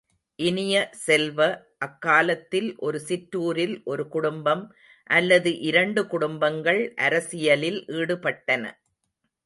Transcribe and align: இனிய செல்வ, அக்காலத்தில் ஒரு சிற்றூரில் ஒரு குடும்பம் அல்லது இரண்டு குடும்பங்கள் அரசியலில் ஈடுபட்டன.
இனிய 0.39 0.75
செல்வ, 1.01 1.39
அக்காலத்தில் 1.77 2.69
ஒரு 2.79 2.99
சிற்றூரில் 2.99 3.75
ஒரு 3.85 4.07
குடும்பம் 4.07 4.63
அல்லது 5.09 5.53
இரண்டு 5.61 6.03
குடும்பங்கள் 6.07 6.81
அரசியலில் 7.01 7.81
ஈடுபட்டன. 7.99 8.63